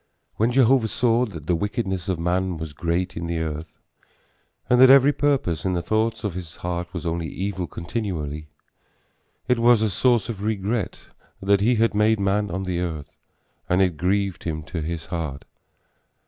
When 0.37 0.51
Jehovah 0.51 0.87
saw 0.87 1.27
that 1.27 1.45
the 1.45 1.53
wickedness 1.53 2.09
of 2.09 2.17
man 2.17 2.57
was 2.57 2.73
great 2.73 3.15
in 3.15 3.27
the 3.27 3.37
earth, 3.37 3.75
and 4.67 4.81
that 4.81 4.89
every 4.89 5.13
purpose 5.13 5.63
in 5.63 5.73
the 5.73 5.81
thoughts 5.83 6.23
of 6.23 6.33
his 6.33 6.55
heart 6.55 6.91
was 6.91 7.05
only 7.05 7.27
evil 7.27 7.67
continually, 7.67 8.49
it 9.47 9.59
was 9.59 9.83
a 9.83 9.91
source 9.91 10.27
of 10.27 10.41
regret 10.41 11.09
that 11.39 11.61
he 11.61 11.75
had 11.75 11.93
made 11.93 12.19
man 12.19 12.49
on 12.49 12.63
the 12.63 12.79
earth 12.79 13.15
and 13.69 13.79
it 13.79 13.95
grieved 13.95 14.43
him 14.43 14.63
to 14.63 14.81
his 14.81 15.05
heart. 15.05 15.45